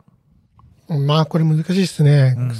[0.89, 2.35] まあ、これ難しいですね。
[2.37, 2.51] うん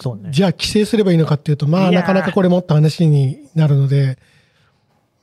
[0.00, 0.28] そうね。
[0.30, 4.16] じゃあ、規制すればいいのかっていうと、まあ、なかなかこれもっと話になるので、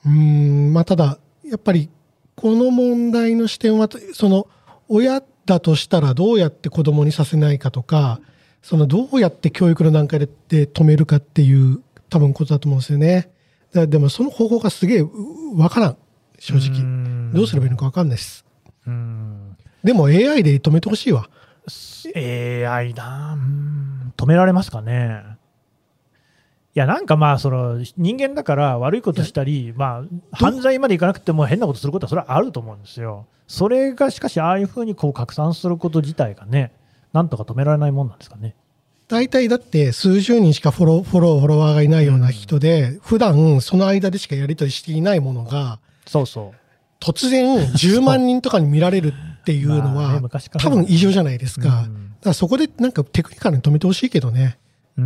[0.05, 1.89] うーん、まあ、ただ、やっぱり、
[2.36, 4.47] この問題の視点は、その、
[4.89, 8.19] 親だとしたらどうやって子供にさせないかとか、
[8.62, 13.29] その、どうやって教育の段階でで止めるかっていう、多分ことだと思うんですよね。
[13.73, 15.97] だでも、その方法がすげえ、うわからん。
[16.39, 16.69] 正直。
[16.81, 18.45] 直どうすればいいのかわかんないです。
[18.88, 19.55] うん。
[19.84, 21.29] でも、AI で止めてほしいわ。
[22.15, 25.23] AI なうん止められますかね。
[26.75, 33.27] いや、なんかまあ、その人間だから悪いことしたり、まあ、犯罪までいかなくても変なことすることはそれはあると思うんですよ。
[33.47, 36.73] それがしかし、ああいうふうにこう拡散すること自体がね、
[37.13, 38.55] なんとか止められないもんなんですかね。
[39.07, 46.59] 大体だって数十人しかフォロー、フォロー、フォロワーがいないような人で、普段その間でしかやり取りしていないものが、そうそう。
[46.99, 50.19] 突然10万人とかに見られるっていうのは、
[50.59, 51.69] 多分異常じゃないですか。
[51.69, 54.57] だかうんらそこでなんかテクニカルに止めてほしいけどね。
[54.97, 55.03] うー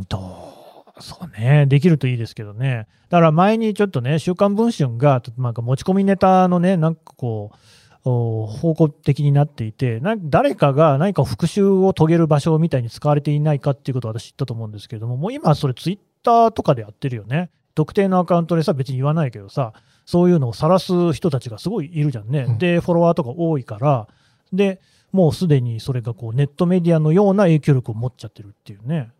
[0.00, 2.86] ん、どう、そうね、できるといいですけどね。
[3.08, 7.56] だから前にちょっとね、週刊文春が、なんか持ち込みネタのね、なんかこう、
[8.04, 17.50] お方向的になっていて、な誰かが何か復讐を遂げる場所みたいに使われていないかっていうことを私知ったと思うんですけれども、もう今はそれツイッターとかでやってるよね。
[17.74, 19.74] 特定のアカウントでさ、別に言わないけどさ、
[20.06, 22.46] そういうのを晒す人たちがすごいいるじゃんね。
[22.48, 24.08] うんで、フォロワーとか多いから、
[24.52, 24.80] で、
[25.12, 29.10] もうすでにそれがこうネットメディアのような影響力を持っちゃってるっていうね。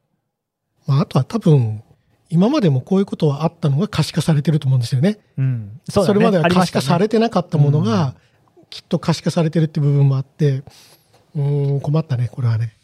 [0.90, 1.84] まあ、あとは多分、
[2.30, 5.20] 今までもこういうことはあったのが可視化されてると思うんですよね。
[5.38, 8.16] うん、そだねれまでは可視化されててなかったものが、
[8.70, 10.64] きっと可視化されてるって部分もあって、
[11.36, 12.74] うーん、困ったね、これはね。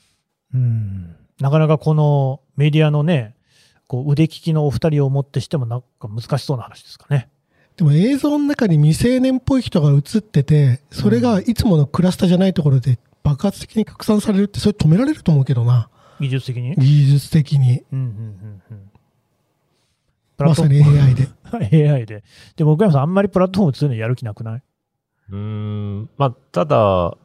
[0.54, 3.34] うん、なかなかこのメディアのね、
[3.88, 7.28] こう腕利きのお二人をもってしてもなんか難しそうな話ですかね。
[7.76, 15.90] でも映像の中に未成年っぽい人が映ってて、それがいつものクラスターじゃないところで爆発的に拡散されるって、それ止められると思うけどな。
[16.20, 16.74] 技術的に？
[16.76, 17.82] 技術的に。
[17.92, 18.90] うんうんうんうん。
[20.38, 21.28] まさに AI で。
[21.90, 22.22] AI で。
[22.56, 24.62] でも、奥山さん、あんまりプラットフォームそういうのやる気なくない？
[25.30, 27.16] うーん、まあ、ただ、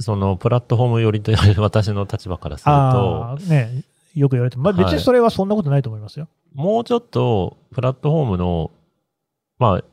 [0.00, 3.82] そのプラットフォーム寄りと言われる 私の立場からすると、ああ、ね、
[4.14, 6.28] よく言われても、まあ、別にそれはそんなことないと思いますよ。
[6.54, 8.70] もうちょっとプラットフォームの、
[9.58, 9.84] まあ、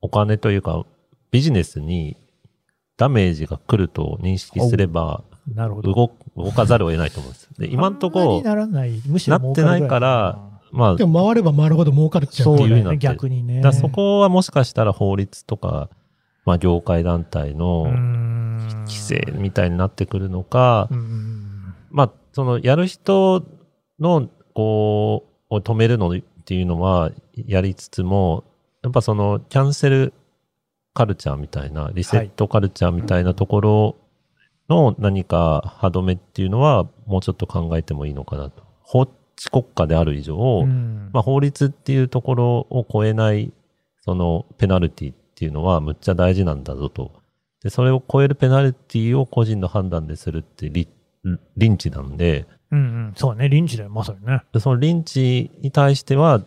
[0.00, 0.84] お金というか、
[1.30, 2.16] ビジネスに
[2.98, 5.22] ダメージが来ると認識すれば、
[5.54, 5.94] なるほど。
[5.94, 7.48] 動動かざるを得ないと思うんです。
[7.58, 10.38] で今んとこ、ならない、むしろなってないから
[10.70, 13.60] まあ、でも回れば回るほど儲かるっちゃそうね、逆にね。
[13.60, 15.88] だそこはもしかしたら法律とか、
[16.44, 23.44] まあ、業界団体の規規制みたいになってくるのか、うんまあ、その、やる人
[23.98, 28.44] の、こう、を止めるのっていうのはやりつつも、
[28.82, 30.12] やっぱその、キャンセル
[30.98, 33.96] カルチャーみたいな、リセットカルチャーみたいなところ
[34.68, 38.64] の何か歯止めっていうのは、もうちょっと考えてもいいのかなと。
[38.82, 39.06] 法
[39.36, 43.52] 治国家である以上、うんまあ、法律っていうところを超えない、
[44.04, 47.12] その、ペナルティっていうのはむっちゃ大事なんだぞと。
[47.62, 50.88] で、それを超えるペナルティを個人の判断でするってリ、
[51.56, 54.42] リンチなんで、うんうん、そうね、臨時だよ、まさにね。
[54.52, 56.42] でそのリンチに対しては、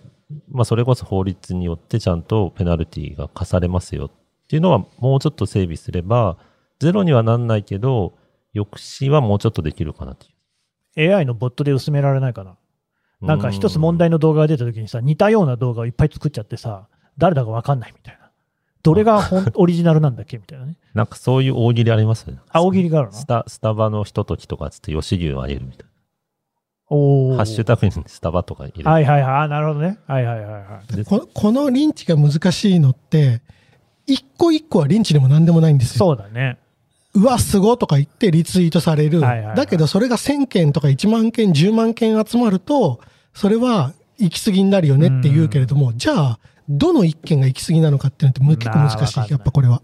[0.50, 4.12] まあ、それこそ法律によってちゃんとペナルティが課されますよっ
[4.52, 6.38] ていうのはもうちょっと整備すれば、
[6.82, 8.18] ゼロにはなんないけど、
[8.54, 11.16] 抑止はもうちょっとできるかなという。
[11.16, 12.58] AI のボットで薄められないかな。
[13.22, 18.30] なんか一つ問題の動画が出た時にさ、似たような動画をいっぱい作っちゃってさ、誰だかわかんないみたいな。
[18.84, 20.76] どれが本オリジナルなんだっけみたいなね。
[20.94, 22.40] なんかそういう大喜利ありますよね。
[22.50, 23.14] あ、大喜利があるの？
[23.14, 25.86] スタ、スタバのひとときとかつって吉牛をあげるみたいな。
[26.90, 28.90] おーハッシュタグにスタバとか入れる。
[28.90, 29.32] はいはいはい。
[29.44, 30.00] あ、なるほどね。
[30.08, 30.96] はいはいはいはい。
[30.96, 33.42] でここのリンチが難しいのって、
[34.08, 35.98] 一個一個はリンチでも何でもないんですよ。
[36.00, 36.58] そうだね。
[37.14, 39.22] うわ、すごとか言ってリツイートされる。
[39.22, 43.00] はいはいはいだけどそれが1000件とか1万件、10万件集まると、
[43.34, 49.32] それは行き過ぎになるよねって言うけれども、じゃあ、どの一件が行き過ぎなのかっていうのってむ結構難しい。
[49.32, 49.82] やっぱこれは。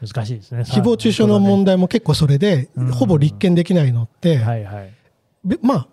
[0.00, 0.62] 難しいですね。
[0.62, 4.92] 誹謗中傷の問題も結構それでうん、ほぼ立件できないのって、はいはい。
[5.44, 5.88] べまあ、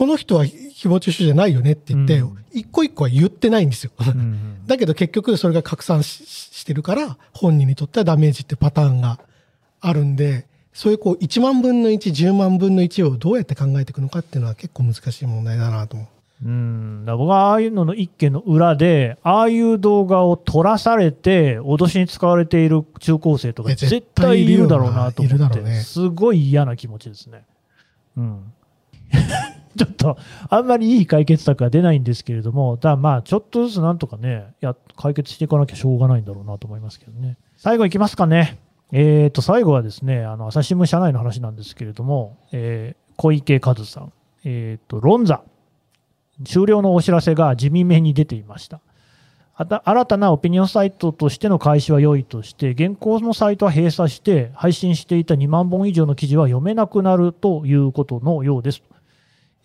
[0.00, 3.92] この人は誹謗中傷じゃないよねって言ってうん、一個一個は言ってないんですよ。
[3.98, 9.20] うん だけど結局それが拡散ししてるから、本人にとってはダメージってパターンが
[9.78, 16.06] あるんで、そういうこう1万分の1、10万分の1をどうやって考えていくのかっていうのは結構難しい問題だなと思
[16.44, 16.46] う。
[16.46, 27.44] うん、だ僕はああいうのの一件の裏で、ああいう動画を撮らされて、脅しに使われている中高生とか、絶絶対いるだろうなと思って、ねすごい嫌な気持ちですね。
[28.16, 28.52] うん。
[29.76, 30.16] ちょっと、
[30.48, 37.36] あんまりいい解決策は出ないんですけれども、ただまあ、ちょっとずつなんとかね、や、解決していかなきゃしょうがないんだろうなと思いますけどね。
[37.56, 38.58] 最後いきますかね。
[38.92, 44.12] えーと、最後はですね、あの、朝日新聞社内の話なんですけれども、えー小池和さん、
[44.44, 45.42] えーと、論座、
[46.46, 48.80] 終了のお知らせが自民名に出ていました。
[49.54, 58.82] あた新たなオピニオンサイトとしての開始は良いとして、現行のサイトは閉鎖して、配信していた2万本以上の記事は読めなくなるということのようです。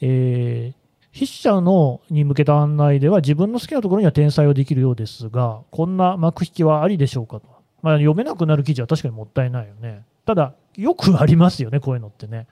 [0.02, 0.86] えー
[1.18, 7.48] 筆者のに向けた案内では、自分の好きなところには転載をできるようですが、こんな幕引きはありでしょうかと。
[7.82, 10.04] まあ、読めなくなる記事は確かにもったいないよね。
[10.26, 12.48] ただ、よくありますよね、こういうのってね。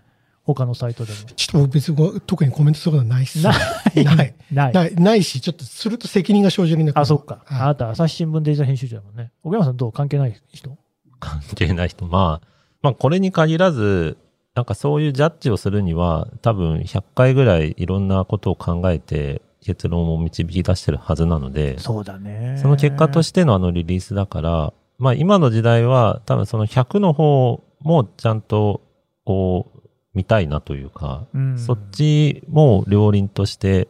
[0.46, 1.20] 他のサイトでも。
[1.36, 3.44] ちょっと僕別にこう特にコメントすることはないっす。
[3.44, 3.52] な
[3.96, 4.34] いない。
[4.50, 4.74] ない。
[4.74, 6.94] ないないし、ちょっとすると責任が生じるね。
[6.96, 7.42] あ、そっか。
[7.44, 9.32] はいあなた、朝日新聞デジタル編集長だもんね。
[9.44, 9.92] 奥山さんどう？
[9.92, 10.78] 関係ない人？
[11.20, 12.06] 関係ない人。
[12.06, 12.48] まあ、
[12.82, 14.16] まあこれに限らず、
[14.56, 22.58] なんかそういうジャッジをするには、多分100回ぐらいいろんなことを考えて結論を導き出してるはずなので、そうだね。
[22.62, 28.82] その結果としてのあのリリースだから、まあ今の時代は多分その100の方もちゃんと
[29.26, 33.88] こう見たいなというか、うんそっちも両輪として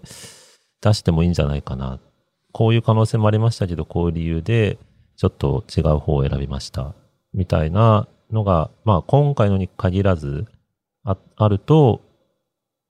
[0.82, 2.00] 出してもいいんじゃないかな。
[2.54, 4.78] こういう可能性もありましたけど、こういう理由で
[5.18, 6.94] ちょっと違う方を選びました。
[7.34, 10.46] みたいなのが、まあ今回のに限らず
[11.04, 12.02] ああると、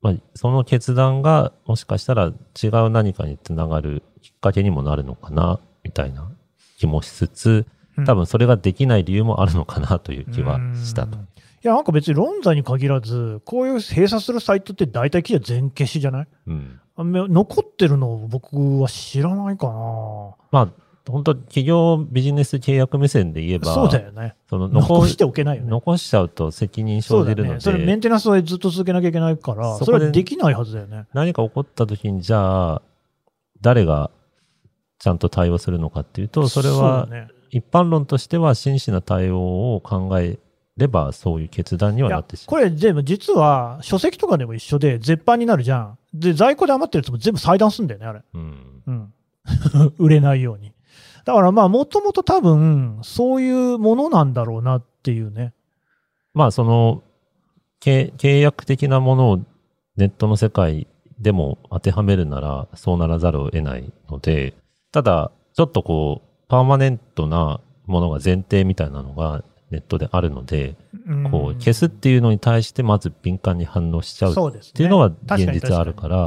[0.02, 6.32] まあその決断がもしかしたら違う何かにつながるきっかけにもなるのかな、みたいな
[6.78, 7.66] 気もしつつ、
[8.06, 11.24] 多分それができない理由もあるのかなという気はしたとうん。
[11.24, 11.28] い
[11.62, 16.28] や、なんか別に論座に限らず、こういう閉鎖するサイトって大体記事は全消しじゃない？
[16.48, 16.80] うん。
[16.98, 19.74] 残ってるのを僕は知らないかな。
[20.52, 20.70] まあ、
[21.06, 24.36] 本当企業ビジネス契約目線で言えば、そうだよね。
[24.50, 25.70] その残しておけないよね。
[25.70, 27.02] 残しちゃうと責任。
[27.02, 31.06] 生じるので、それメンテナンスをずっと続けなきゃいけないから、それはできないはずだよね。
[31.14, 32.82] 何か起こった時に、じゃあ、
[33.60, 34.12] 誰が
[35.00, 37.10] ちゃんと対応するのかっていうと、それは
[37.50, 40.40] 一般論としては真摯な対応を考え
[40.78, 45.98] れば、そういう決断にはいなやってしまこれ全部実は書籍とかでも一緒で絶版になるじゃん。
[46.14, 48.20] で、在庫で余ってるやつも全部裁断すんだよね、あれ。
[48.20, 48.24] う。
[48.38, 48.84] うん。
[48.88, 49.14] うん。
[50.00, 50.73] 売れないように。
[51.26, 55.54] だからまあ、もともと多分、そういうものなんだろうなっていうね。
[56.34, 57.04] まあ、その、
[57.82, 59.40] 契契約的なものを
[59.98, 60.88] ネットの世界
[61.20, 64.54] でも当てはめるなら、そうならざるを得ないので、
[64.92, 70.76] ただ、ちょっとこう、パーマネントなものが前提みたいなのがネットであるので、
[71.08, 71.32] うん。
[71.32, 76.18] こう、消すっていうのに対してまず敏感に反応しちゃうっていうのは現実あるから、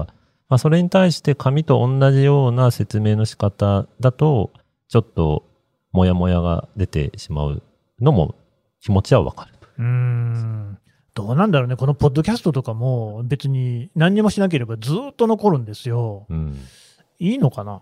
[0.48, 4.52] まあ、それに対して紙と同じような説明の仕方だと、
[4.88, 5.44] ちょっと、
[5.92, 7.62] もやもやが出てしまう
[8.00, 8.34] のも
[8.80, 9.52] 気持ちはわかる。
[9.78, 10.78] うーん。
[11.14, 11.76] どうなんだろうね。
[11.76, 16.26] このポッドキャストとかも別に何にもしなければずっと残るんですよ。
[16.28, 16.58] うん。
[17.18, 17.80] いいのかな？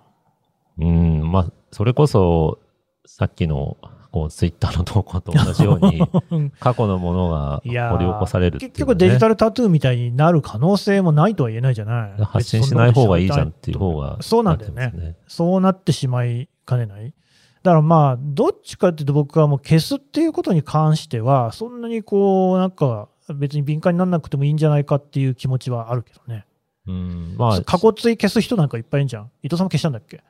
[0.78, 2.58] うん、まあ、それこそ、
[3.06, 3.76] さっきの、
[4.12, 6.00] こう、ツイッターの投稿と同じように、
[6.60, 8.66] 過去のものが掘り起こされるね。
[8.68, 12.22] 結局デジタルタトゥーみたいになる可能性もないとは言えないじゃない？
[12.24, 14.18] 発信しない方がいいじゃんっていう方が。
[14.20, 17.14] そうなんだよねそうなってしまいかねない。
[17.62, 26.44] だからまあ、どっちかっていうと僕はもう消すっていうことに関しては、そんなにこう、なんか別に敏感にならなくてもいいんじゃないかっていう気持ちはあるけどね。
[26.86, 27.36] うん。
[27.38, 29.30] まあ、過去追消す人なんかいっぱいいるじゃん。
[29.42, 30.22] 伊藤さんも消したんだっけ？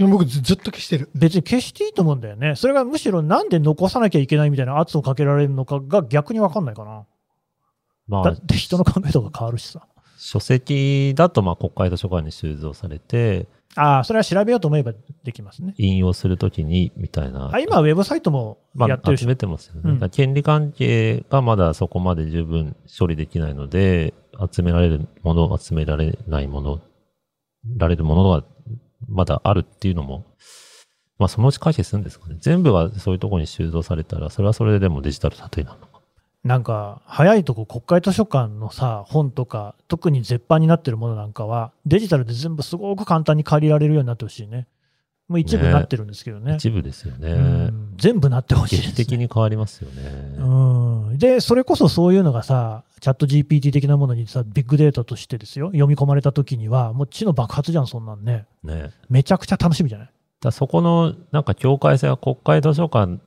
[0.00, 1.08] 僕ずずっと消してる。
[1.14, 2.56] 別に消していいと思うんだよね。
[2.56, 7.06] それがむしろなんで残さなきゃいけないみたいな圧をかけられるのかが逆に分かんないかな。
[8.08, 9.86] まあだっ、て人の考えとか変わるしさ。
[10.24, 13.46] 書籍だと、まあ、国会図書館に収蔵されて、
[13.76, 15.74] ああ、それは調べようと思えばできますね。
[15.76, 17.50] 引用するときに、みたいな。
[17.52, 19.20] あ今、ウェブサイトもまあ、やってるし。
[19.20, 19.98] 集めてますよね。
[20.00, 24.14] うん権利関係がまだそこまで十分処理できないので、
[24.50, 26.80] 集められるもの、集められないもの、
[27.76, 28.44] られるものが
[29.06, 30.24] まだあるっていうのも、
[31.18, 32.36] まあそのうち解決するんですかね。
[32.40, 35.93] 全部がそういうところに収蔵されたら、それはそれででもデジタルタトゥーなのか。
[36.44, 44.66] なんか、早いとこ国会図書館のさ、本とか、特に絶版になってるものなんかは、デジタルで全部すごく簡単に借りられるようになってほしいね。
[45.26, 46.56] もう一部ねなってるんですけどね。
[46.56, 47.30] 一部ですよね。
[47.32, 50.02] うん全部なってほしいです、劇的に変わりますよね。
[50.38, 51.18] うん。
[51.18, 58.44] で、それこそそういうのがさ、チャット GPT 的なものにさ、ビッグデータとしてですよ、読み込まれた時には、もう知の爆発じゃん、そんなんね。
[58.62, 58.90] ね。
[59.08, 60.10] めちゃくちゃ楽しみじゃない？
[60.42, 63.18] だそこの、なんか境界線は国会図書館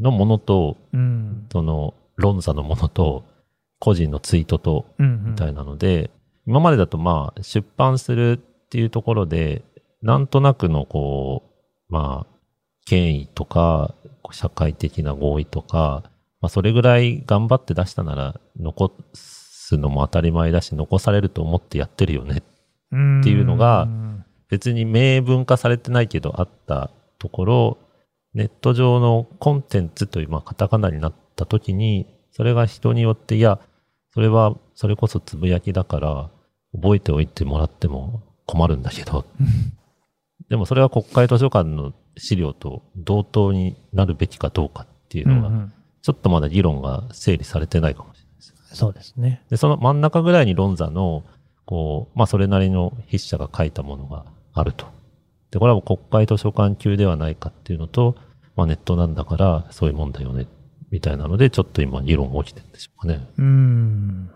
[0.00, 1.46] のものと、うん。
[1.52, 3.24] その、論座のものと、
[3.78, 5.30] 個人のツイートと、うん、うん。
[5.30, 6.10] みたいなので、
[6.46, 9.62] 今までだとまあ、出版するっていうところで、
[10.02, 11.42] なんとなくのこ
[11.90, 12.36] う、まあ、
[12.86, 13.94] 権威とか、
[14.32, 16.04] 社会的な合意とか、
[16.40, 22.42] まあ、それぐらい頑張って出したなら、残すのも当たり前だし、残されると思ってやってるよね。
[22.88, 23.88] っていうのが
[24.48, 27.78] 別に明文化されてないけどあったところ、
[28.34, 33.60] ネット上のコンテンツという、まあ、カタカナになった時に、それが人によって、いや、
[34.12, 36.30] それは、それこそつぶやきだから、
[36.74, 39.24] 覚えておいてもらっても困るんだけど、
[40.48, 45.72] でもそれは国会図書館の資料と同等になるべきかどうかっていうのが、うんうん
[46.06, 48.54] ちょっとまだ議論が整理されてないかもしれないです。
[48.76, 49.42] そうですね。
[49.50, 51.24] で、その真ん中ぐらいに論座の、
[51.64, 54.24] こう、まあ、それなりの筆者が書いたものが
[54.54, 54.86] あると。
[55.50, 58.14] で、これはもう国会図書館級ではないかっていうのと、
[58.54, 60.46] まあ、ネットなんだから、そういうもんだよね、
[60.90, 63.26] みたいなので、ちょっと今、議論起きてるんでしょうかね。
[63.38, 64.30] うん。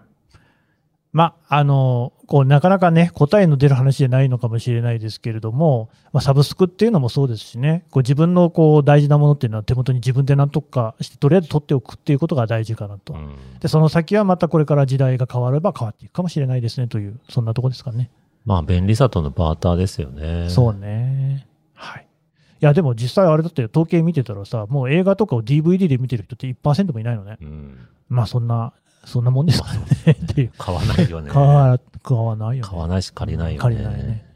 [1.12, 13.14] まあ、あの、こう、なかなかね、答えの出る話じゃないのかもしれないですけれども、まあ、サブスクっていうのもそうですしね、こう自分のこう大事なものっていうのは手元に自分で何とかして、とりあえず取っておくっていうことが大事かなと。
[13.14, 13.34] うん。
[13.58, 18.08] で、その先はまたこれから時代が変われば変わっていくかもしれないですねという、そんなとこですかね。
[18.44, 20.48] まあ、便利さとのバーターですよね。
[20.48, 21.46] そうね。
[22.60, 27.38] や、でも実際あれだって統計見てたらさ、もう映画とかを DVD で見てる人って1%もいないのね。
[27.40, 27.88] うん。
[28.08, 28.72] まあそんな、
[29.04, 29.80] そんなもんですかね
[30.12, 30.52] っていう。
[30.58, 31.30] 買わないよね。
[31.30, 32.68] 買わ買わないよね。
[32.68, 33.58] 買わないし借りないよね。
[33.62, 34.26] 借りないね。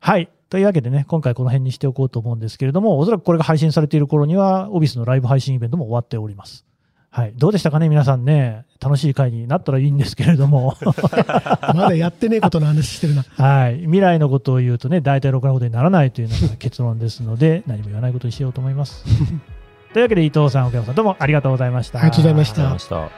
[0.00, 0.30] はい。
[0.48, 6.64] というわけでね、今回この辺にしておこうと思うんですけれども、おそらくこれが配信されている頃には、オビスのライブ配信イベントも終わっております。
[7.16, 7.32] はい。
[7.34, 8.66] どうでしたかね、皆さんね。
[8.78, 10.76] 楽しい回になったらいいんですけれども。
[11.74, 13.24] まだやってねえことの話してるな。
[13.38, 13.78] はい。
[13.84, 19.02] 未来のことを言うとね、大体ろくなことにならないというのが結論ですので、何も言わないことにしようと思います。
[19.94, 22.00] というわけで、伊藤さん、奥山さん、どうもありがとうございました。
[22.00, 23.10] ありがとうございましありがとうごたざいまし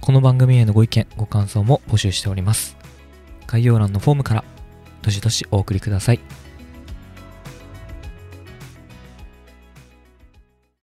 [0.00, 2.76] この番組へのご意見、ご感想も募集しております。
[3.48, 4.44] 概要欄のフォームから、
[5.02, 6.45] どしどしお送りください。